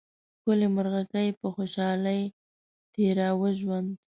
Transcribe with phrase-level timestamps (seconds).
[0.37, 2.21] ښکلې مرغکۍ په خوشحالۍ
[2.93, 3.89] تېراوه ژوند